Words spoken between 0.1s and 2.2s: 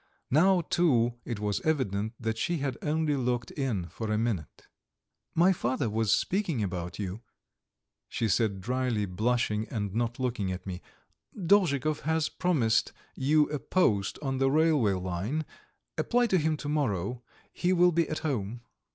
Now, too, it was evident